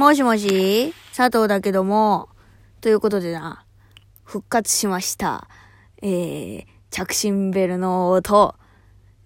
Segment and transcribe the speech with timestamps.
[0.00, 2.30] もしもし佐藤だけども、
[2.80, 3.66] ということでな、
[4.24, 5.46] 復活しました。
[6.00, 8.54] えー、着信ベルの音。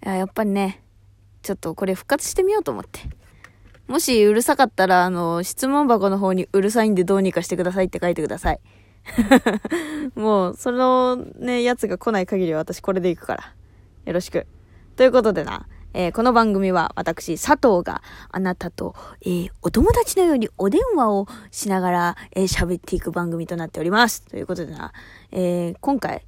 [0.01, 0.83] ややっぱりね、
[1.43, 3.03] ちょっとこれ復活してみようと思って。
[3.87, 8.61] もしうるさかったら、あの、質問箱の方にうるさいんでどうにかしてくださいって書いてください。
[10.19, 13.55] もう、そのね、やつが来ない限りは私これで行くから。
[14.07, 14.49] よろしく。
[14.97, 24.23] ということでな、えーこの番組は私、佐藤があなたと、えーお友達のようにお電話をしながら、えー喋っていく番組となっております。
[24.23, 24.93] ということでな、
[25.31, 26.27] え今回、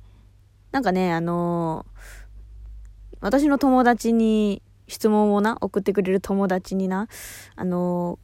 [0.70, 1.84] なんかね、あの
[3.20, 7.08] 私の友達に質問をな、送ってくれる友達にな、
[7.56, 8.20] あの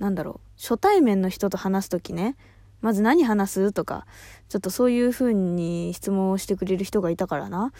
[0.00, 2.34] ーなんだろう、初対面の人と話すときね、
[2.80, 4.06] まず何話すとか、
[4.48, 7.72] ちょっとそういう風に質問をしてくれる人がいたからな。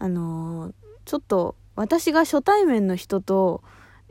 [0.00, 0.72] あの
[1.04, 3.62] ちょっと私が初対面の人と、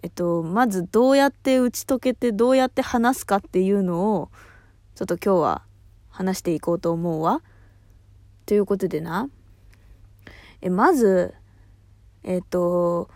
[0.03, 4.30] えっと、まずどうやって打ち解けてどうやって話すかっていうのを、
[4.94, 5.64] ちょっと今日は
[6.09, 7.42] 話していこうと思うわ。
[8.45, 9.30] ということでな。
[10.62, 11.34] え、まず、
[12.23, 13.09] えっと、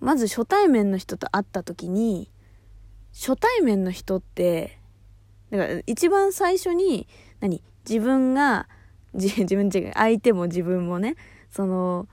[0.00, 2.30] まず初対面の人と会った時に、
[3.12, 4.78] 初対面の人って、
[5.50, 7.08] だから一番最初に、
[7.40, 7.62] 何？
[7.88, 8.68] 自分が、
[9.14, 11.16] 自分違う、相手も自分もね、
[11.50, 12.06] その、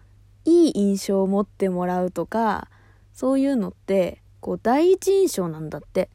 [0.47, 2.69] いい印象を持ってもらうとか、
[3.11, 6.09] そういうのって、こう、第一印象なんだって。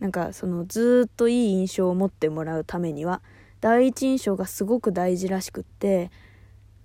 [0.00, 3.22] なんか、その、ずっといい印象を持ってもらうためには、
[3.60, 6.10] 第一印象がすごく大事らしくって、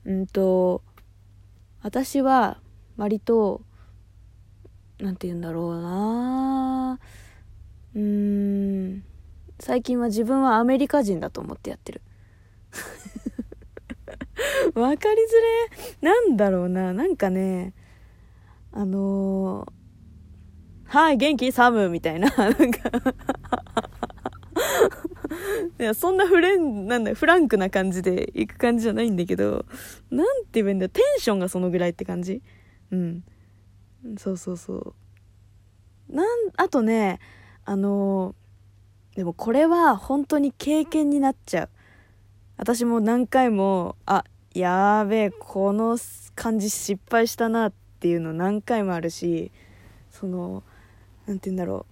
[0.05, 0.83] うんと、
[1.81, 2.59] 私は、
[2.95, 3.61] 割と、
[4.99, 6.99] なんて言うんだろうな
[7.95, 8.01] うー
[8.97, 9.03] ん、
[9.59, 12.01] 最近は自分はアメリカ人だと思ってやってる。
[14.79, 16.09] わかりづれ。
[16.09, 16.93] なんだろうな。
[16.93, 17.73] なんかね
[18.71, 19.71] あのー
[20.85, 21.51] はい元気？
[21.51, 22.29] サムみたいな。
[22.29, 22.59] なんか。
[25.79, 29.65] いやそんなフレンなんだフランクな感じで行く感じじゃないんだけど
[30.09, 32.41] なんて言えばいいんだよテンションがそのぐらいって感じ。
[32.91, 33.23] うん。
[34.17, 34.95] そうそうそ
[36.09, 36.15] う。
[36.15, 36.27] なん
[36.57, 37.19] あとね
[37.65, 41.69] あのーでもこれは本当に経験になっちゃう。
[42.57, 44.23] 私も何回もあ
[44.59, 45.97] やーべえこの
[46.35, 49.51] 感じ失敗したなっていうの何回もあるし
[50.09, 50.63] その
[51.25, 51.85] なんて言うんだろ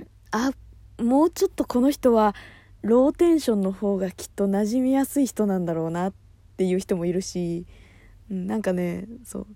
[0.00, 0.04] う。
[0.30, 0.52] あ
[1.02, 2.34] もうちょっとこの人は
[2.82, 6.12] ローテンションの方がきっと馴染みやすい人なんだろうなっ
[6.56, 7.66] ていう人もいるし、
[8.30, 9.46] うん、なんかねそう。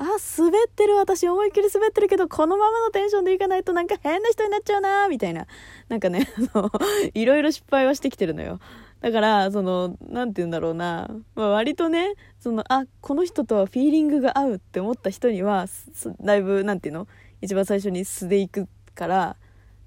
[0.00, 0.04] あ
[0.38, 5.46] 滑ってる私思いっきり滑ってるけどこのままのテンションでいかないとなんか変な人になっちゃうなみたいな。
[5.88, 6.28] なんかね
[7.14, 8.60] いろいろ失敗はしてきてるのよ。
[9.00, 15.66] だからそのなんて言うんだろうな、まあ、割とねそのあこの人とはフィーリングが合うって思った人には
[16.20, 17.06] だいぶなんていうの？
[17.40, 19.36] 一番最初に素でいくから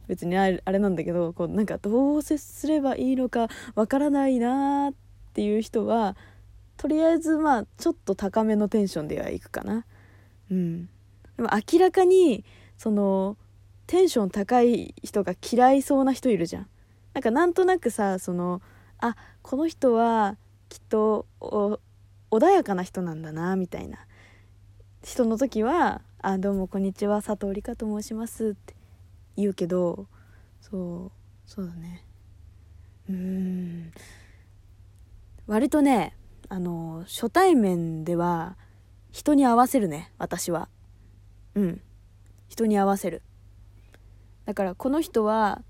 [0.07, 4.95] 別にあれあれなんだけどこうなんかどう接すればいいのかわからないなーっ
[5.33, 6.15] ていう人は
[6.77, 9.85] とりあえずまあちょっと高めのテンションではいくかな。
[10.49, 10.85] うん。
[11.37, 12.45] でも明らかに
[12.77, 13.37] その
[13.87, 16.67] テンション高い人が嫌いそうな人いるじゃん。
[17.13, 18.61] なんかなんとなくさその
[19.01, 20.37] あこの人は
[20.69, 23.97] きっと穏やかな人なんだなみたいな。
[25.03, 28.75] 人の時は「あどうもこんにちは佐藤理香と申します」って
[29.35, 30.05] 言うけど
[30.61, 31.11] そう
[31.49, 32.05] そうだね。
[33.09, 33.91] うーん。
[35.47, 36.15] 割とね
[36.47, 38.55] あの初対面では
[39.09, 40.69] 人に合わせるね私は。
[41.55, 41.81] うん。
[42.47, 43.23] 人に合わせる。
[44.45, 45.63] だからこの人は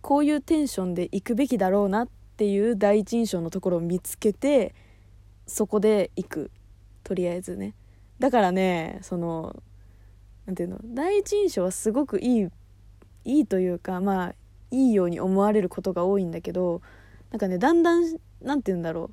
[0.00, 4.74] こういうテンションで行くべきだろうなってていう第一印象のところを見つけて
[5.46, 6.50] そこで行く
[7.04, 7.72] とりあえずね。
[8.18, 9.62] だからねその
[10.46, 12.48] なんていうの第一印象はすごくいい
[13.24, 14.34] いいというかまあ
[14.72, 16.82] いいように思われることが多いんだけど
[17.30, 18.02] なんかねだんだん
[18.40, 19.12] なんて言うんだろ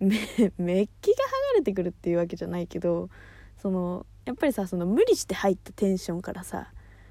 [0.00, 0.18] うめ
[0.58, 3.08] メッキが剥がれてくるっていうわけじゃないけど
[3.56, 6.68] そのやっぱりさその無理して入ったテンションからさ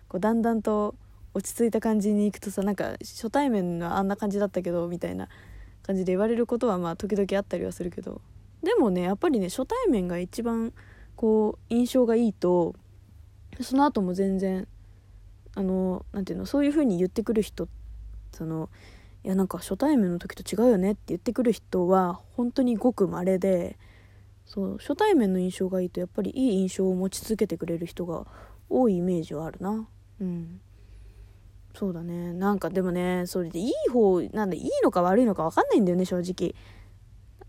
[0.09, 0.93] こうだんだんと
[1.33, 5.27] 落ち着いた感じに行くとさなんか初対面はあんな感じだったけどみたいな
[5.85, 8.21] 感じで言われることはまあ時々あったりはするけど。
[8.63, 10.73] でもねやっぱりね初対面が一番
[11.15, 12.73] こう印象がいいと
[13.61, 14.67] その後も全然
[15.53, 17.67] あのなていうのそういう風に言ってくる人
[18.31, 18.69] その
[19.23, 23.77] いやなんか初対面の時と違うよねって言ってくる人は本当にごく稀で
[24.45, 28.25] そう初対面の印象がいいとやっぱりいい印象を持ち続けてくれる人が
[28.69, 29.87] 多いイメージはあるな。
[30.19, 30.59] うん。
[31.77, 32.33] そうだね。
[32.33, 36.55] なんかでもねそれでいい方なんでいいのか悪いのか分かんないんだよね正直。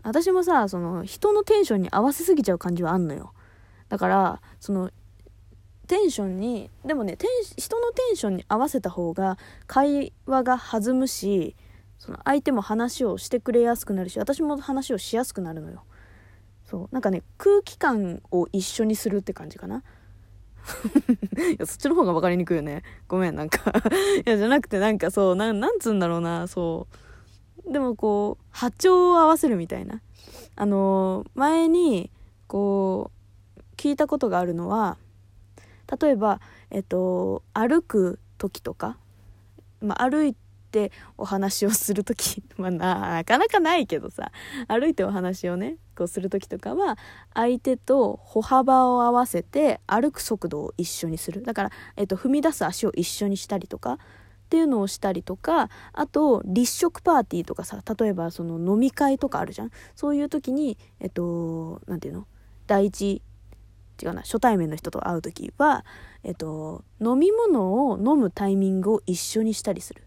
[0.03, 3.33] 私もさその人のテンションに合わせすぎちゃう感じはあんのよ。
[3.89, 4.91] だからその
[5.87, 11.55] テンションにでもねテン人のテンションに合わせた方が会話が弾むし
[11.97, 15.83] その相手も話をしてくれやすくなるし私も話をしやすくなるのよ。
[16.65, 16.89] そう。
[16.91, 19.83] なんかね空気感を一緒にするって感じかな。
[21.37, 22.83] いやそっちの方が分かりにくいよね。
[23.07, 23.71] ごめんなんか。
[24.25, 26.87] いやじゃなくてなんかそうななんつうんだろうなそ
[27.67, 27.71] う。
[27.71, 30.01] でもこう波長を合わせるみたいな。
[30.55, 32.09] あの、前に
[32.47, 33.11] こ
[33.55, 34.97] う聞いたことがあるのは
[36.01, 38.97] 例えばえっと歩く時とか、
[39.81, 40.35] まあ、歩い
[40.71, 44.31] てお話をする時、まあ、なかなかないけどさ
[44.67, 46.97] 歩いてお話をねこうする時とかは
[47.33, 51.41] 相手と歩幅を合わせて歩く速度を一緒にする。
[51.41, 53.97] だから、えっと、踏み出す足を一緒にしたりとかっ
[54.49, 59.71] ていうのをしたりとかあと立食パーティーとかさ例えばその飲み会とかあるじゃん。
[59.95, 62.27] そういう時にえっと何て言うの？
[62.67, 63.21] 第一
[64.01, 65.83] 違うな初対面の人と会う時は、
[66.23, 70.03] えっと、飲み物を飲むタイミングを一緒にしたりする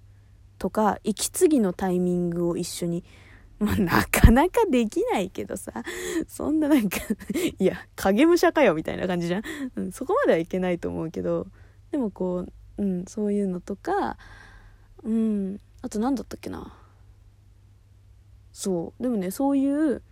[0.58, 3.02] とか息継ぎのタイミングを一緒に
[3.60, 5.72] まあ、なかなかできないけどさ。
[6.26, 6.98] そんななんか
[7.58, 9.42] いや影武者かよみたいな感じじゃん、
[9.76, 11.46] うん、そこまではいけないと思うけど。
[11.92, 12.46] でもこ
[12.78, 14.16] う、うん、そういうのとか
[15.02, 16.74] うんあと何だったっけな。
[18.52, 19.02] そう。
[19.02, 20.02] でもねそういう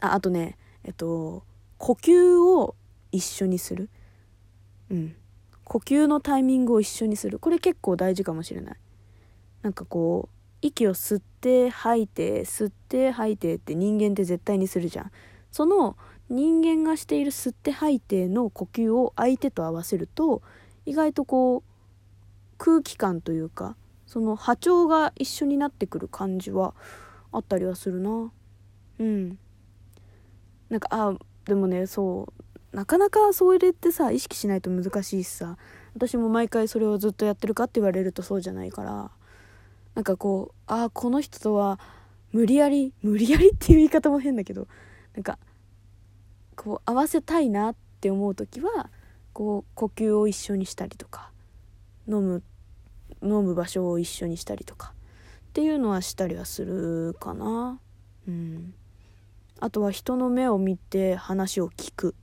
[0.00, 1.44] ああとねえっと
[1.78, 2.76] 呼吸を
[3.10, 3.90] 一緒にする。
[4.90, 5.16] うん。
[5.64, 7.38] 呼吸のタイミングを一緒にする。
[7.38, 8.76] これ結構大事かもしれない。
[9.62, 15.10] なんかこう息を吸って吐いて吸って吐いてって人間って絶対にするじゃん。
[15.50, 15.96] その
[16.30, 20.40] 人間がしている吸って吐いての呼吸を相手と合わせると
[20.86, 21.62] 意外とこう
[22.56, 23.76] 空気感というか
[24.06, 26.74] その波長が一緒になってくる感じは
[27.32, 28.32] あったりはするな。
[28.98, 29.38] うん。
[30.70, 32.32] なんかあでもねそ
[32.72, 35.58] うなかなかそれってさ意識しないと難しいしさ。
[35.94, 39.10] 私も毎回それをずっとやってるかって言われるとそうじゃないから。
[39.94, 41.78] なんかこうああこの人とは
[42.32, 44.66] 無理やり無理やりっていう言い方も変だけど
[45.14, 45.38] なんか
[46.56, 48.90] こう合わせたいなって思う時は
[49.32, 51.30] こう呼吸を一緒にしたりとか
[52.08, 52.42] 飲む
[53.22, 54.92] 飲む場所を一緒にしたりとか
[55.50, 57.78] っていうのはしたりはするかな。
[58.26, 58.74] うん。
[59.60, 62.14] あとは人の目を見て話を聞く。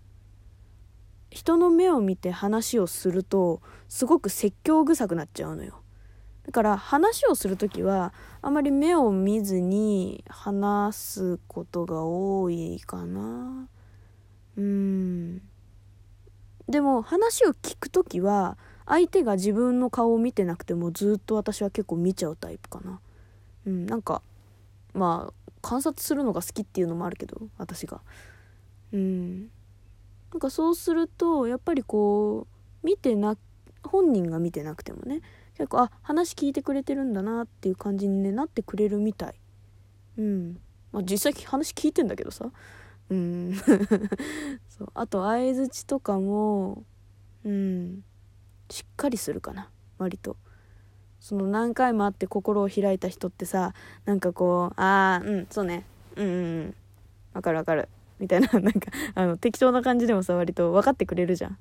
[1.30, 5.82] 人の目を見て話をするとすごく説教臭くなっちゃうのよ。
[6.50, 8.12] だから話をする時は
[8.42, 13.68] あまり目を見ずに話すことが多いかな。
[14.58, 15.42] うん。
[16.68, 18.58] でも話を聞く時は
[18.88, 23.00] 相手が自分の顔を見てなくてもずっと私は結構見ちゃうタイプかな。
[23.68, 24.24] うんなんか
[24.96, 28.02] まあ観察するのが好きっていうのもあるけど私が。
[28.92, 29.42] うん。
[30.32, 32.48] なんかそうするとやっぱりこ
[32.84, 33.38] う見てな
[33.84, 35.22] 本人が見てなくてもね
[35.60, 39.36] 結構あ話聞いてくれてるんだなっていう感じに、ね、なってくれるみたい。
[40.18, 40.58] うん。
[40.94, 42.50] まあ実際話聞いてんだけどさ。
[43.10, 43.54] うん。
[44.70, 44.88] そう。
[44.94, 46.86] あと相づちとかも
[47.44, 48.06] うん。
[48.70, 49.70] しっかりするかな。
[49.98, 50.38] 割と。
[51.20, 53.74] その何回も会って心を開いた人ってさ
[54.06, 55.84] なんかこうああうんそうね。
[56.16, 56.76] うんうんうん。
[57.34, 57.90] わかるわかる。
[58.18, 61.58] みたいな、 なんか、あの、適当な感じでもさ、割と分かってくれるじゃん。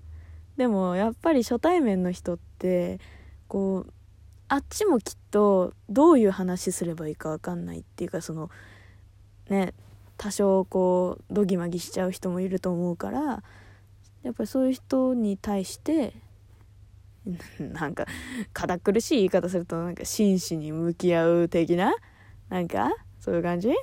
[0.57, 2.99] でも、やっぱり初対面の人って、
[3.49, 3.93] こう、
[4.49, 8.50] あっちもきっと、どういう話すればいいか分かんないっていうか、その、
[9.49, 9.75] ね、
[10.17, 13.43] 多少こう、どぎまぎしちゃう人もいると思うから、
[14.23, 16.14] やっぱりそういう人に対して、
[17.61, 18.07] なんか、
[18.52, 21.95] 堅苦しい言い方すると、なんか、真摯に向き合う的な
[22.49, 22.90] なんか、
[23.21, 23.75] そういう感じ？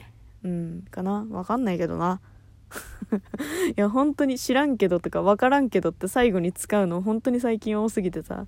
[0.44, 1.26] うん、かな？
[1.30, 2.22] わかんないけどな。
[3.78, 8.48] いや本当に知らんけどとか分からんけどって最後に使うの本当に最近多すぎてさ。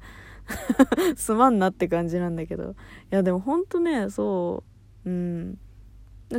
[1.16, 2.72] すまんなって感じなんだけど。
[2.72, 2.76] い
[3.10, 4.64] やでも本当ねそ
[5.06, 5.10] う。
[5.10, 5.58] うん。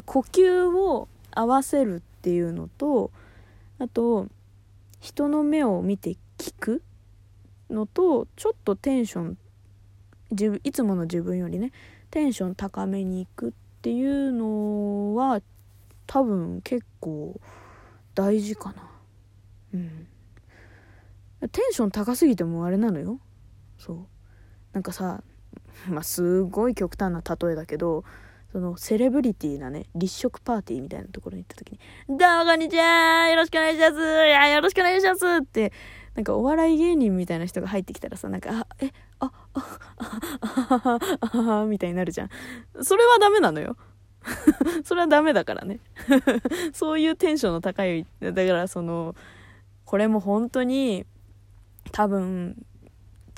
[0.04, 3.10] 呼吸を合わせるっていうのと
[3.78, 4.26] あと
[5.00, 6.82] 人の目を見て聞く
[7.70, 9.38] のとちょっとテンション
[10.30, 11.72] 自分いつもの自分よりね
[12.10, 15.40] テンション高めにいくっていうのは
[16.06, 17.38] 多分結構
[18.14, 18.90] 大事かな。
[19.74, 20.06] うん。
[21.52, 23.20] テンション高すぎてもあれなのよ。
[23.78, 24.06] そう。
[24.72, 25.22] なんかさ
[25.88, 28.04] まあすごい極端な例えだけど
[28.52, 35.72] そのセレブリティなね立食パーティーみたいなところに行った時に「どうもこんにちはよろしくお願いしますいやよろしくお願いします」って
[36.14, 39.78] なんかお笑い芸人みたいな人が入ってきたらさなんか「あえああ
[40.68, 42.30] あああみたいになるじゃん
[42.82, 43.76] それはダメなのよ
[44.84, 45.80] それはダメだからね
[46.72, 49.14] そういうテンションの高いだからその
[49.84, 51.06] これも本当に
[51.92, 52.64] 多分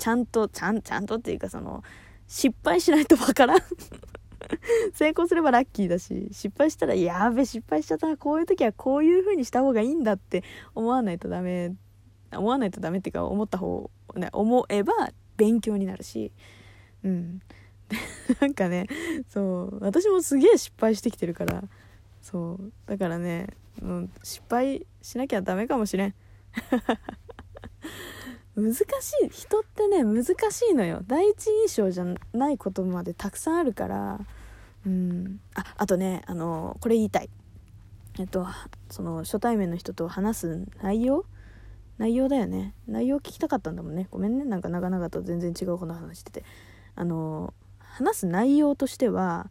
[0.01, 1.83] ちゃんとちゃんちゃんとっていうかその
[2.25, 3.59] 失敗しないとわからん。
[4.95, 10.43] 成功すればラッキーだし失敗したらやべ失敗しちゃったなこういう時はこういう風にした方がいいんだって
[10.73, 11.75] 思わないとダメ。
[12.33, 14.93] 思わないとダメっていうか思った方ね思えば
[15.37, 16.31] 勉強になるし。
[17.03, 17.39] うん。
[18.41, 18.87] なんかね
[19.27, 21.63] そう私もすげえ失敗してきてるから
[22.21, 23.49] そうだからね、
[23.81, 26.15] うん、失敗しなきゃダメかもしれん。
[28.55, 28.83] 難し
[29.23, 29.29] い。
[29.29, 30.35] 人ってね難し
[30.71, 31.01] いのよ。
[31.07, 34.19] 第一印象じゃないことまでたくさんあるから。
[34.85, 35.39] うん。
[35.55, 37.29] ああとねあのこれ言いたい。
[38.19, 38.45] えっと
[38.89, 41.25] その初対面の人と話す内容？
[41.97, 42.73] 内容だよね。
[42.87, 44.07] 内容聞きたかったんだもんね。
[44.11, 44.43] ごめんね。
[44.43, 46.43] なんか長々と全然違うこと話してて。
[46.95, 49.49] あの話す内容としては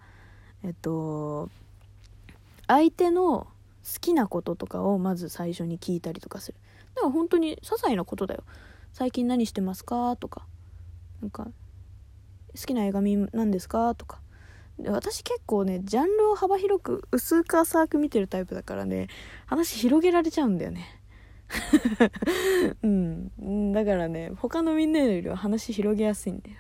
[0.63, 1.49] えっと
[2.67, 3.47] 相手の
[3.83, 6.59] 好きなこととかをまず最初に聞いたりとかする。
[6.95, 8.45] だから本当に些細なことだよ。
[8.93, 10.17] 最近何してますか？
[10.17, 10.47] とか
[11.21, 11.53] なんか好
[12.67, 13.95] きな映画見なんですか？
[13.95, 14.21] とか。
[14.87, 19.09] 私結構ねジャンルを幅広く薄く浅く見てるタイプだからね
[19.45, 20.87] 話広げられちゃうんだよね。
[22.83, 23.73] うん。
[23.73, 26.57] だからね他のみんなよりは話広げやすいんだよ。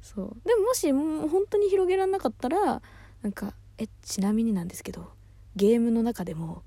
[0.00, 0.36] そう。
[0.46, 2.82] でももし本当に広げられなかったら
[3.22, 5.10] なんかえちなみになんですけど
[5.56, 6.62] ゲームの中でも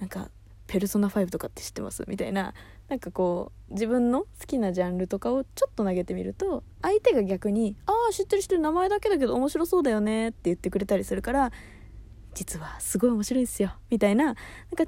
[0.00, 0.28] なんか
[0.66, 2.04] ペルソナ5とかって知ってます？
[2.08, 2.54] みたいな。
[2.88, 11.50] なんかこう自分の好きなジャンルとかをちょっと投げてみると相手が逆に「ああ知ってる知ってる名前だけだけど面白そうだよね」って言ってくれたりするから
[12.34, 14.24] 「実はすごい面白いですよ」みたいな。
[14.26, 14.84] なんか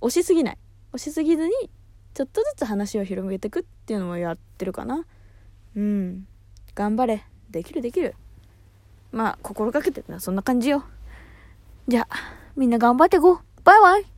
[0.00, 0.58] 押しすぎない。
[0.92, 1.52] 押しすぎずに
[2.14, 5.04] ちょっとずつ話を広げてくっていうのもやってるかな。
[5.76, 6.26] うん。
[6.74, 7.24] 頑張れ。
[7.50, 8.14] できるできる。
[9.12, 10.84] まあ心がけてるのはそんな感じよ。
[11.88, 12.16] じゃあ
[12.56, 13.38] みんな頑張っていこう。
[13.64, 14.17] バイバイ。